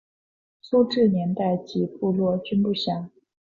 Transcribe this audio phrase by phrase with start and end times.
[0.63, 3.11] 初置年代及部落均不详。